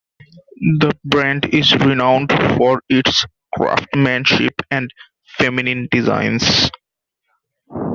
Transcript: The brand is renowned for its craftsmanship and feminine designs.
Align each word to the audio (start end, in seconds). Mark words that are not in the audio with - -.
The 0.79 0.97
brand 1.05 1.45
is 1.53 1.75
renowned 1.75 2.31
for 2.57 2.81
its 2.89 3.23
craftsmanship 3.55 4.55
and 4.71 4.89
feminine 5.37 5.87
designs. 5.91 6.71